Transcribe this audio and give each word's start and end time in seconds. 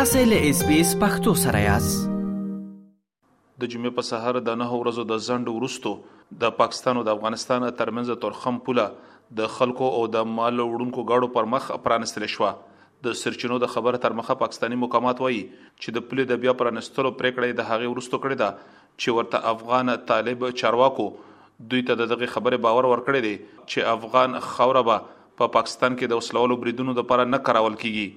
تاسو 0.00 0.20
له 0.28 0.44
اس 0.50 0.60
بي 0.66 0.76
اس 0.80 0.90
پختو 1.00 1.32
سره 1.38 1.58
یاست 1.62 2.04
د 2.10 3.70
جمعې 3.72 3.90
په 3.96 4.04
سهار 4.10 4.36
د 4.44 4.54
نه 4.60 4.68
ورځو 4.76 5.02
د 5.10 5.18
زند 5.24 5.50
ورستو 5.56 5.90
د 6.44 6.54
پاکستان 6.60 7.00
او 7.00 7.02
د 7.08 7.10
افغانستان 7.18 7.66
ترمنځ 7.80 8.14
تورخم 8.22 8.60
پوله 8.68 8.84
د 9.40 9.50
خلکو 9.56 9.88
او 9.96 10.04
د 10.14 10.24
مال 10.38 10.62
وړونکو 10.62 11.04
غاړو 11.10 11.28
پر 11.34 11.50
مخ 11.56 11.66
پرانستل 11.88 12.26
شو 12.36 12.48
د 13.08 13.18
سرچینو 13.24 13.58
د 13.66 13.72
خبر 13.74 13.98
تر 14.06 14.16
مخه 14.22 14.38
پاکستانی 14.44 14.80
مقامات 14.84 15.20
وایي 15.26 15.42
چې 15.42 15.98
د 15.98 16.06
پلي 16.12 16.26
د 16.32 16.40
بیا 16.46 16.56
پرانستلو 16.62 17.14
پریکړې 17.18 17.60
د 17.60 17.68
هغې 17.72 17.92
ورستو 17.94 18.22
کړې 18.24 18.42
ده 18.44 18.96
چې 19.02 19.20
ورته 19.20 19.52
افغان 19.56 19.96
طالب 20.12 20.48
چارواکو 20.64 21.08
دوی 21.74 21.86
ته 21.92 22.00
دغه 22.04 22.30
خبره 22.38 22.62
باور 22.70 22.90
ورکړي 22.94 23.28
دي 23.28 23.36
چې 23.44 23.92
افغان 23.98 24.40
خوره 24.50 24.86
به 24.92 25.06
په 25.12 25.44
پا 25.44 25.50
پاکستان 25.60 25.94
کې 26.00 26.14
د 26.16 26.22
وسلوالو 26.24 26.60
بریدونو 26.66 26.98
لپاره 27.02 27.28
نه 27.36 27.44
کارول 27.52 27.80
کیږي 27.86 28.08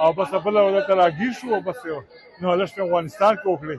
او 0.03 0.09
بس 0.19 0.33
په 0.45 0.51
لاره 0.57 0.81
ته 0.89 0.95
راګیر 1.01 1.33
شو 1.41 1.53
او 1.57 1.61
بس 1.69 1.79
نو 2.41 2.57
لښته 2.61 2.83
افغانستان 2.87 3.35
کې 3.35 3.49
وکړي 3.53 3.79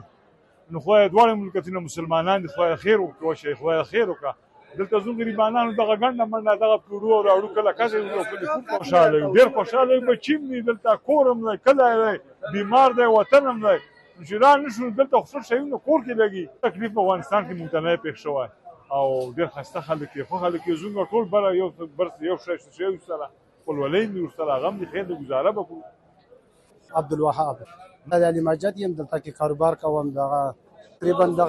نو 0.72 0.80
خو 0.84 0.90
دواړه 1.14 1.34
ملکتونه 1.42 1.84
مسلمانان 1.88 2.42
دي 2.44 2.48
خو 2.54 2.68
خیر 2.84 3.00
وکړو 3.00 3.34
شي 3.42 3.54
خو 3.60 3.74
خیر 3.92 4.06
وکړه 4.10 4.78
دلته 4.78 5.02
زو 5.04 5.14
غریبانو 5.20 5.62
دغه 5.82 5.94
ګڼه 6.02 6.26
منډه 6.32 6.56
دغه 6.64 6.76
پلورو 6.86 7.12
او 7.16 7.22
راړو 7.28 7.54
کله 7.58 7.72
کسه 7.72 7.98
یو 8.00 8.24
کله 8.32 8.50
خوب 8.54 8.74
خوشاله 8.76 9.18
یو 9.22 9.32
ډیر 9.36 9.48
خوشاله 9.58 10.00
به 10.08 10.16
چیم 10.26 10.50
نه 10.54 10.62
دلته 10.70 10.96
کورم 11.10 11.46
نه 11.48 11.56
کله 11.56 12.20
بیمار 12.56 12.90
دی 13.00 13.08
وطنم 13.14 13.66
نه 13.66 13.78
جیران 14.28 14.64
نشو 14.66 14.90
دلته 15.00 15.20
خصوص 15.26 15.48
شي 15.52 15.58
نو 15.58 15.78
کور 15.78 16.04
کې 16.06 16.22
لګي 16.22 16.44
تکلیف 16.66 16.98
افغانستان 17.02 17.48
کې 17.48 17.60
مونږ 17.62 17.88
نه 17.88 17.96
پېښ 18.06 18.16
شوی 18.26 18.48
او 18.96 19.32
ډېر 19.36 19.48
خسته 19.54 19.80
خلک 19.86 20.08
دي 20.16 20.22
خو 20.28 20.38
خلک 20.42 20.66
یې 20.66 20.74
زونګ 20.74 21.10
ټول 21.14 21.24
بل 21.24 21.44
یو 21.60 21.68
بر 21.98 22.08
یو 22.28 22.36
شې 22.44 22.74
شې 22.76 22.82
یو 22.82 23.00
سره 23.08 23.26
ولولې 23.66 24.02
مې 24.12 24.20
ورسره 24.24 24.56
غم 24.62 24.78
دي 24.82 24.86
خیر 24.92 25.04
گزاره 25.10 25.50
وکړو 25.56 25.80
عبد 27.00 27.12
الوهاب 27.12 27.56
دا 28.12 28.30
د 28.36 28.38
مجد 28.48 28.74
يم 28.82 28.92
دلته 29.00 29.18
کې 29.18 29.30
کاروبار 29.40 29.74
کوم 29.82 30.10
دا 30.18 30.28
تقریبا 30.98 31.26
دا 31.40 31.48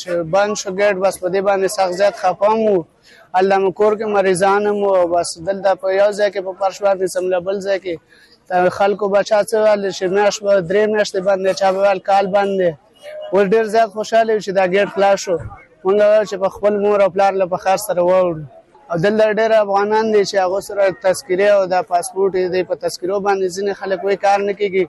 چې 0.00 0.08
بند 0.34 0.54
شو 0.60 0.70
ګیټ 0.80 0.96
بس 1.04 1.14
په 1.22 1.28
دې 1.34 1.40
باندې 1.48 1.68
سخت 1.76 1.92
زیات 2.00 2.14
خفم 2.22 2.58
وو 2.66 2.74
الله 3.40 3.58
مکور 3.64 3.92
کې 3.98 4.08
مریضان 4.16 4.64
مو 4.80 4.92
بس 5.14 5.28
دلته 5.48 5.70
په 5.86 5.94
یو 6.00 6.06
ځای 6.18 6.28
کې 6.32 6.40
په 6.46 6.52
پرش 6.60 6.76
باندې 6.84 7.06
سمله 7.16 7.38
بل 7.48 7.56
ځای 7.66 7.78
کې 7.88 7.94
خلکو 8.78 9.08
بچا 9.16 9.40
څه 9.50 9.56
ول 9.64 9.84
چې 9.92 10.04
میاش 10.14 10.40
به 10.46 10.54
درې 10.70 10.84
میاشتې 10.90 11.20
باندې 11.28 11.52
چا 11.60 11.72
به 11.72 11.98
کال 12.12 12.26
باندې 12.36 12.68
ور 13.34 13.46
ډیر 13.56 13.64
زیات 13.74 13.90
خوشاله 13.98 14.38
چې 14.40 14.48
دا 14.62 14.70
ګیټ 14.74 14.88
خلاص 14.94 15.18
شو 15.26 15.36
مونږ 15.84 16.28
چې 16.28 16.36
په 16.46 16.56
خپل 16.58 16.74
مور 16.86 17.02
او 17.06 17.10
پلار 17.20 17.32
له 17.44 17.52
بخار 17.58 17.76
سره 17.88 18.00
وړو 18.08 18.38
او 18.90 18.96
دلته 19.04 19.32
ډیر 19.42 19.52
افغانان 19.60 20.12
دي 20.16 20.24
چې 20.24 20.36
هغه 20.44 20.60
سره 20.60 20.84
تذکیره 21.08 21.48
او 21.60 21.66
د 21.76 21.82
پاسپورت 21.92 22.36
دی 22.56 22.62
په 22.72 22.82
تذکیرو 22.86 23.22
باندې 23.26 23.46
ځینې 23.56 23.72
خلک 23.84 24.00
وې 24.06 24.16
کار 24.26 24.38
نه 24.50 24.60
کوي 24.62 24.88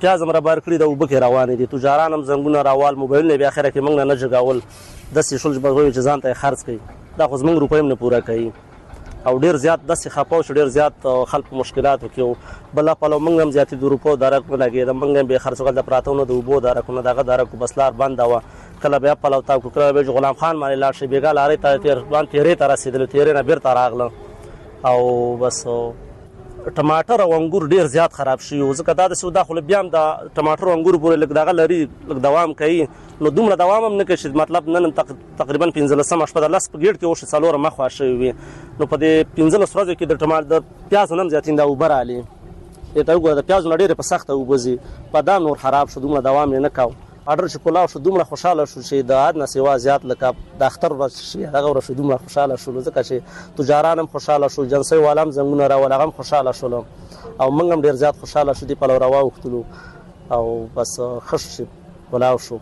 پیاز 0.00 0.22
هم 0.22 0.30
را 0.30 0.40
بار 0.40 0.58
کړی 0.60 0.72
دا 0.78 0.90
وبکه 0.90 1.18
روان 1.26 1.54
دي 1.56 1.66
تجاران 1.66 2.12
هم 2.12 2.22
زنګونه 2.24 2.56
راوال 2.70 2.96
موبایل 3.04 3.26
نه 3.32 3.36
بیا 3.36 3.48
اخره 3.54 3.70
کې 3.70 3.88
منګ 3.88 4.06
نه 4.12 4.16
جګاول 4.24 4.62
د 5.16 5.22
سې 5.22 5.34
شل 5.44 5.54
جبغوي 5.54 5.90
جزان 6.00 6.20
ته 6.26 6.34
خرج 6.44 6.58
کړي 6.66 7.18
دا 7.18 7.26
خو 7.28 7.36
زمونږ 7.38 7.58
روپیم 7.58 7.86
نه 7.94 8.02
پوره 8.04 8.20
کوي 8.30 8.50
او 9.28 9.36
ډیر 9.42 9.56
زیات 9.64 9.80
د 9.88 9.94
سخاپو 9.98 10.40
شو 10.46 10.52
ډیر 10.58 10.68
زیات 10.76 11.04
خلکو 11.32 11.56
مشکلات 11.60 12.04
وکړو 12.04 12.36
بل 12.78 12.90
په 13.02 13.10
لو 13.12 13.18
موږ 13.26 13.42
هم 13.42 13.50
زیات 13.58 13.74
د 13.74 13.84
اروپا 13.90 14.14
دارک 14.24 14.50
نه 14.50 14.56
لګي 14.64 14.84
د 14.90 14.98
موږ 15.00 15.22
به 15.30 15.38
خرڅول 15.46 15.74
د 15.78 15.86
پراتونو 15.92 16.24
د 16.32 16.42
وبو 16.42 16.60
دارکونه 16.66 17.02
دغه 17.10 17.22
دارک 17.30 17.54
بسلار 17.62 17.90
بند 18.04 18.20
و 18.28 18.30
کله 18.84 18.98
بیا 19.08 19.14
په 19.24 19.28
لو 19.36 19.40
تا 19.50 19.58
کو 19.64 19.70
کله 19.80 19.92
به 19.98 20.16
غلام 20.20 20.34
خان 20.44 20.60
باندې 20.62 20.84
لاړ 20.84 20.92
شي 21.02 21.06
بیګا 21.16 21.32
لاري 21.40 21.56
ته 21.64 21.76
تیر 21.86 21.98
باندې 21.98 22.32
تیرې 22.32 22.54
تر 22.62 22.70
رسیدل 22.74 23.06
تیرې 23.06 23.36
نه 23.38 23.42
بیرته 23.50 23.82
راغله 23.82 24.88
او 24.90 25.36
بس 25.42 25.66
ټماټر 26.76 27.18
او 27.24 27.30
انګور 27.38 27.62
ډیر 27.72 27.86
زیات 27.94 28.12
خراب 28.18 28.40
شي 28.48 28.58
او 28.64 28.68
ځکه 28.78 28.92
دا 28.98 29.06
د 29.12 29.18
سودا 29.20 29.42
خل 29.48 29.60
بیا 29.70 29.80
هم 29.80 29.88
دا 29.94 30.02
ټماټر 30.36 30.66
او 30.70 30.74
انګور 30.76 30.98
پورې 31.02 31.16
لګ 31.22 31.32
دغه 31.38 31.54
لري 31.62 31.78
لګ 32.08 32.18
دوام 32.28 32.54
کوي 32.60 32.78
نو 33.20 33.30
دومره 33.38 33.56
دوام 33.64 33.84
هم 33.88 33.92
نه 34.00 34.04
کوي 34.10 34.32
مطلب 34.42 34.68
نن 34.76 34.88
تقریبا 35.42 35.70
15 35.80 36.08
سم 36.12 36.24
شپه 36.32 36.44
د 36.46 36.54
لاس 36.54 36.70
په 36.74 36.82
ګډ 36.84 37.02
کې 37.02 37.10
وشه 37.14 37.30
سالور 37.34 37.58
مخ 37.68 37.80
واشه 37.84 38.10
وي 38.24 38.32
نو 38.38 38.92
په 38.94 39.02
دې 39.04 39.36
15 39.42 39.66
ورځو 39.66 39.92
کې 39.92 40.14
د 40.14 40.22
ټماټر 40.24 40.50
د 40.56 40.90
پیاز 40.94 41.16
نن 41.22 41.34
زیاتیندا 41.36 41.68
وبره 41.72 42.00
علي 42.04 42.20
ته 42.24 43.14
وګوره 43.14 43.38
د 43.40 43.48
پیاز 43.52 43.70
نړۍ 43.74 44.02
په 44.02 44.10
سخته 44.12 44.40
وبزي 44.42 44.76
په 45.14 45.28
دا 45.30 45.38
نور 45.46 45.62
خراب 45.64 45.94
شو 45.96 46.04
دومره 46.06 46.26
دوام 46.30 46.54
نه 46.66 46.72
کاوه 46.80 47.00
اډر 47.30 47.46
چې 47.50 47.62
کولاو 47.64 47.88
شو 47.90 48.00
دومره 48.04 48.24
خوشاله 48.28 48.64
شو 48.70 48.80
چې 48.86 49.06
د 49.10 49.18
عاد 49.24 49.36
نه 49.40 49.46
سیوا 49.50 49.72
زیات 49.82 50.06
لکه 50.12 50.30
د 50.62 50.62
اختر 50.68 50.94
ورځ 51.00 51.18
شي 51.32 51.42
هغه 51.42 51.68
ورځ 51.72 51.84
شو 51.88 51.94
دومره 52.00 52.16
خوشاله 52.22 52.56
شو 52.62 52.72
ځکه 52.86 53.04
چې 53.10 53.52
تجاران 53.60 54.02
هم 54.02 54.08
خوشاله 54.14 54.48
شو 54.54 54.64
جنسي 54.72 54.98
والام 55.04 55.30
زنګونه 55.36 55.68
را 55.74 55.76
ولغم 55.84 56.14
خوشاله 56.16 56.54
شول 56.62 56.74
او 56.78 56.84
موږ 56.86 57.68
هم 57.68 57.78
ډیر 57.86 58.00
زیات 58.00 58.18
خوشاله 58.24 58.56
شو 58.62 58.68
دی 58.72 58.78
په 58.82 58.90
لور 58.92 59.06
واوختلو 59.14 59.62
او 60.38 60.42
بس 60.80 60.96
خوش 61.30 61.46
شي 61.52 61.68
کولاو 62.10 62.42
شو 62.48 62.58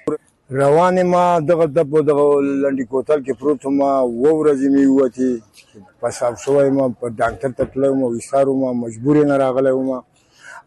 روانې 0.50 1.02
ما 1.04 1.40
دغه 1.40 1.64
د 1.66 1.90
په 1.90 1.98
دغه 2.08 2.26
لنډي 2.40 2.84
کوتل 2.90 3.22
کې 3.26 3.32
پروت 3.38 3.66
ما 3.66 3.90
و 4.02 4.26
ورځې 4.26 4.68
مې 4.70 4.86
وتی 4.86 5.42
په 6.00 6.10
صاحب 6.18 6.34
شوی 6.42 6.70
ما 6.76 6.86
په 7.00 7.06
ډاکټر 7.16 7.50
ته 7.58 7.64
تلم 7.74 8.02
او 8.04 8.10
وسارو 8.16 8.54
ما 8.60 8.70
مجبور 8.84 9.16
نه 9.26 9.36
راغلی 9.42 9.72
ما 9.88 9.98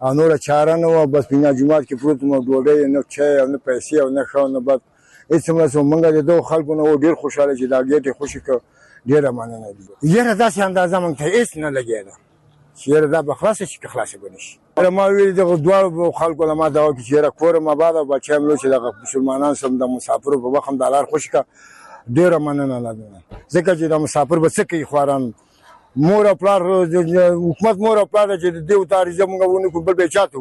انور 0.10 0.38
چاره 0.38 0.76
نه 0.84 0.88
و 0.88 1.06
بس 1.14 1.26
بنا 1.32 1.52
جمعات 1.60 1.84
کې 1.88 2.00
پروت 2.02 2.20
ما 2.24 2.38
ډوډۍ 2.38 2.86
نه 2.94 3.02
چای 3.16 3.40
او 3.40 3.48
نه 3.54 3.58
پیسې 3.68 3.94
او 4.04 4.10
نه 4.10 4.24
خاو 4.32 4.48
نه 4.56 4.60
بس 4.68 4.80
هیڅ 5.32 5.46
مې 5.52 5.68
سو 5.74 5.80
مونږه 5.92 6.10
د 6.18 6.20
دوه 6.30 6.42
خلکو 6.52 6.76
نه 6.80 6.84
و 6.84 6.96
ډیر 7.06 7.16
خوشاله 7.22 7.54
چې 7.60 7.66
دا 7.74 7.80
ګټه 7.84 8.14
خوشی 8.18 8.40
ک 8.40 8.60
ډیر 9.10 9.32
مننه 9.38 9.70
دي 9.76 9.84
یره 10.04 10.50
داسې 10.50 10.60
اندازه 10.70 10.98
مونږ 11.00 11.16
ته 11.20 11.24
هیڅ 11.34 11.50
نه 11.64 11.70
لګیدا 11.78 12.14
چیرې 12.80 13.06
دا 13.14 13.22
بخلاص 13.30 13.58
شي 13.70 13.78
که 13.84 13.88
خلاص 13.94 14.16
بنشي 14.24 14.58
را 14.84 14.90
ما 14.98 15.06
ویل 15.16 15.32
دغه 15.40 15.56
دوه 15.66 16.12
خلکو 16.20 16.44
له 16.50 16.54
ما 16.62 16.70
دا 16.70 16.82
وکړي 16.88 17.04
چې 17.08 17.14
را 17.24 17.30
کور 17.40 17.60
ما 17.60 17.74
بعد 17.76 17.96
بچا 17.96 18.40
ملو 18.40 18.56
چې 18.62 18.66
دغه 18.76 18.90
مسلمانان 19.04 19.54
سم 19.56 19.78
د 19.78 19.84
مسافر 19.96 20.32
په 20.44 20.48
وخت 20.56 20.70
د 20.82 20.84
لار 20.94 21.06
خوش 21.12 21.26
کا 21.34 21.42
ډیر 22.16 22.32
مننه 22.46 22.78
لاله 22.86 23.20
ځکه 23.56 23.72
چې 23.80 23.86
د 23.94 23.96
مسافر 24.04 24.38
بس 24.46 24.60
کې 24.70 24.84
خواران 24.90 25.24
مور 26.08 26.26
او 26.30 26.36
پلار 26.42 26.62
حکومت 27.48 27.76
مور 27.86 27.98
او 28.02 28.06
پلار 28.12 28.28
چې 28.40 28.70
دې 28.70 28.74
وتاري 28.80 29.12
زموږ 29.22 29.40
ونه 29.44 29.70
کو 29.74 29.80
بل 29.88 29.94
به 30.00 30.08
چاته 30.16 30.38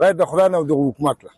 غیر 0.00 0.12
د 0.18 0.22
خدای 0.30 0.48
نه 0.52 0.58
د 0.70 0.72
حکومت 0.82 1.16
له 1.24 1.30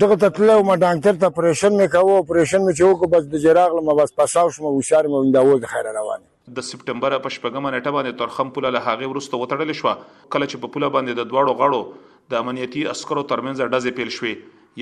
دغه 0.00 0.16
ته 0.22 0.28
تلو 0.36 0.62
ما 0.68 0.74
ډاکټر 0.84 1.14
ته 1.20 1.26
اپریشن 1.26 1.72
مې 1.78 1.86
کاوه 1.92 2.18
اپریشن 2.20 2.60
مې 2.66 2.72
چې 2.76 2.82
وکړ 2.84 3.06
بس 3.14 3.22
د 3.32 3.34
جراغ 3.44 3.70
لمه 3.78 3.92
بس 3.98 4.10
پساو 4.18 4.50
شم 4.52 4.64
او 4.66 4.80
شارم 4.90 5.30
دا 5.36 5.40
و 5.44 5.58
د 5.58 5.64
خیر 5.72 5.88
روانه 6.00 6.33
د 6.48 6.60
سپټمبر 6.68 7.14
په 7.24 7.30
شپږمه 7.34 7.70
نیټه 7.74 7.90
باندې 7.94 8.16
ترخم 8.22 8.48
پوله 8.56 8.70
له 8.74 8.80
هغه 8.88 9.06
ورسته 9.12 9.38
وتړل 9.42 9.76
شو 9.78 9.86
کله 9.86 10.48
چې 10.48 10.60
په 10.64 10.68
پوله 10.74 10.90
باندې 10.96 11.16
د 11.20 11.30
دواړو 11.30 11.54
غاړو 11.60 12.28
د 12.34 12.42
امنیتي 12.44 12.82
عسکرو 12.90 13.22
ترمنځ 13.30 13.70
ډزې 13.74 13.96
پیل 14.00 14.10
شوې 14.16 14.32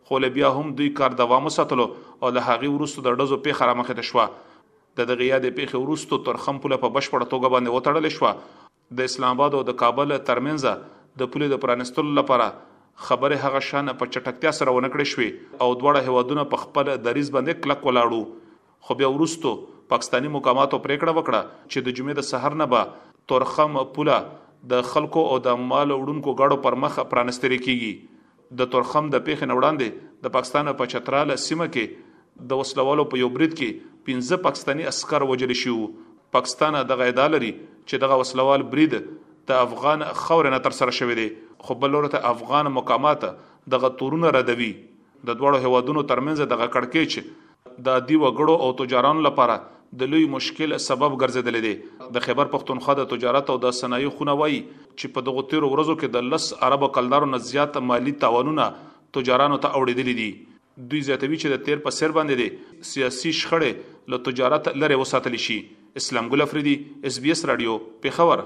خو 0.08 0.24
بیا 0.40 0.54
هم 0.60 0.72
دوی 0.80 0.90
کار 1.04 1.20
دوام 1.26 1.52
ساتلو 1.60 1.90
او 1.94 2.32
له 2.38 2.48
هغه 2.52 2.72
ورسته 2.78 3.06
د 3.10 3.22
ډزو 3.24 3.42
پیښه 3.46 3.74
رامخې 3.74 4.02
ته 4.02 4.12
شو 4.14 4.28
د 5.02 5.12
دغه 5.14 5.30
یاد 5.36 5.52
پیښه 5.54 5.86
ورسته 5.86 6.24
ترخم 6.32 6.64
پوله 6.68 6.82
په 6.90 6.98
بشپړ 6.98 7.30
توګه 7.30 7.56
باندې 7.56 7.80
وټړل 7.80 8.20
شو 8.20 9.00
د 9.00 9.10
اسلام 9.12 9.40
آباد 9.42 9.58
او 9.62 9.66
د 9.72 9.80
کابل 9.86 10.16
ترمنځ 10.32 10.76
د 11.20 11.28
پولې 11.34 11.50
د 11.52 11.58
پرانستلو 11.66 12.14
لپاره 12.22 12.48
خبره 13.10 13.36
هغه 13.44 13.60
شان 13.68 13.92
په 14.02 14.08
چټکتیا 14.16 14.52
سره 14.60 14.72
ونکړې 14.76 15.12
شوې 15.12 15.30
او 15.64 15.68
دواړه 15.82 16.08
هوادونه 16.08 16.44
په 16.54 16.62
خپل 16.64 16.90
دریز 17.08 17.30
باندې 17.36 17.64
کلک 17.66 17.86
ولاړو 17.90 18.20
خو 18.88 18.98
بیا 19.02 19.10
ورستو 19.16 19.54
پاکستانی 19.94 20.32
مقاماتو 20.36 20.80
پریکړه 20.88 21.20
وکړه 21.20 21.70
چې 21.72 21.88
د 21.88 21.98
جمعې 21.98 22.20
د 22.20 22.28
سحر 22.32 22.58
نه 22.64 22.68
به 22.74 22.88
تورخم 23.32 23.80
پوله 23.98 24.18
د 24.74 24.88
خلکو 24.92 25.24
او 25.34 25.40
د 25.48 25.64
مال 25.72 25.96
وړونکو 25.98 26.36
غاړو 26.42 26.60
پر 26.68 26.78
مخ 26.86 26.98
پرانستل 27.14 27.56
کیږي 27.58 28.60
د 28.62 28.72
تورخم 28.74 29.10
د 29.14 29.24
پیښې 29.28 29.52
نوړاندې 29.52 30.26
د 30.28 30.34
پاکستان 30.38 30.72
په 30.82 30.92
چتراله 30.96 31.42
سیمه 31.46 31.70
کې 31.76 32.50
د 32.52 32.62
وسلوالو 32.64 33.06
په 33.12 33.24
یو 33.24 33.30
برید 33.38 33.54
کې 33.60 34.00
15 34.12 34.44
پاکستانی 34.50 34.88
عسكر 34.94 35.28
وجل 35.32 35.56
شو 35.64 35.76
پاکستان 36.38 36.78
د 36.94 37.02
غیدالري 37.04 37.52
چې 37.60 38.04
دغه 38.06 38.20
وسلوال 38.24 38.66
برید 38.74 38.98
د 39.50 39.58
افغان 39.66 40.02
خور 40.20 40.48
نه 40.54 40.60
تر 40.68 40.76
سره 40.80 40.94
شوې 41.00 41.16
دي 41.18 41.26
خو 41.68 41.76
بل 41.82 41.96
ورته 41.98 42.22
افغان 42.32 42.70
مقامات 42.78 43.26
دغه 43.74 43.90
تورونه 44.02 44.32
ردوي 44.36 44.70
د 45.30 45.38
دوړو 45.42 45.60
هوادونو 45.66 46.04
ترمنځ 46.12 46.50
دغه 46.54 46.68
کڑکې 46.76 47.16
چې 47.16 47.84
د 47.90 48.06
دی 48.10 48.18
وګړو 48.24 48.56
او 48.66 48.70
تجارانو 48.82 49.26
لپاره 49.28 49.58
د 50.02 50.10
لوی 50.14 50.24
مشکل 50.36 50.74
سبب 50.88 51.18
ګرځیدل 51.20 51.62
دي 51.68 52.18
د 52.18 52.26
خبر 52.28 52.52
پښتونخوا 52.56 52.98
د 53.02 53.08
تجارت 53.14 53.52
او 53.54 53.58
د 53.68 53.78
صنایع 53.82 54.14
خونه 54.18 54.38
وای 54.42 54.58
چې 54.58 55.16
په 55.20 55.28
دغه 55.30 55.46
تیر 55.54 55.68
ورځو 55.68 55.98
کې 56.00 56.16
د 56.18 56.34
لس 56.34 56.50
عرب 56.70 56.88
کلدارو 56.98 57.30
نه 57.36 57.42
زیات 57.52 57.80
مالی 57.94 58.16
تاوانونه 58.26 58.68
تجارانو 59.20 59.62
ته 59.68 59.80
اوړېدل 59.82 60.22
دي 60.24 60.32
دوی 60.94 61.06
زیاتوي 61.12 61.38
چې 61.44 61.56
د 61.58 61.66
تیر 61.70 61.84
په 61.88 61.98
سر 62.00 62.18
باندې 62.20 62.42
دي 62.44 62.88
سیاسي 62.96 63.36
شخړې 63.44 64.12
له 64.16 64.24
تجارت 64.32 64.72
لره 64.84 65.02
وساتل 65.04 65.40
شي 65.48 65.60
اسلام 66.04 66.34
ګل 66.36 66.48
افریدي 66.50 66.76
اس 67.12 67.22
بي 67.28 67.36
اس 67.38 67.46
رادیو 67.54 67.76
پیښور 68.08 68.46